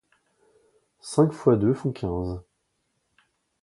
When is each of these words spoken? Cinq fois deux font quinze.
Cinq 1.01 1.31
fois 1.31 1.55
deux 1.57 1.75
font 1.75 1.91
quinze. 1.91 2.41